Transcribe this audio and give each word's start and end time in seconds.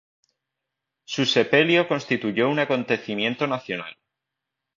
Su 1.05 1.25
sepelio 1.27 1.87
constituyó 1.87 2.49
un 2.49 2.57
acontecimiento 2.57 3.45
nacional. 3.45 3.95